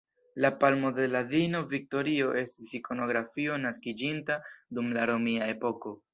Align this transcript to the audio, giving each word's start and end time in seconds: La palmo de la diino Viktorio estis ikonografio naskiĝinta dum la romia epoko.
La 0.43 0.49
palmo 0.61 0.91
de 0.99 1.03
la 1.15 1.19
diino 1.33 1.61
Viktorio 1.73 2.31
estis 2.41 2.73
ikonografio 2.81 3.59
naskiĝinta 3.67 4.41
dum 4.79 4.93
la 4.99 5.07
romia 5.13 5.55
epoko. 5.57 5.97